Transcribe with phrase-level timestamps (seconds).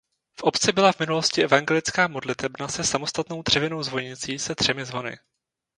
[0.39, 5.17] V obci byla v minulosti evangelická modlitebna se samostatnou dřevěnou zvonicí se třemi zvony.